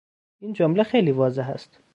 [0.39, 1.79] این جمله خیلی واضح است.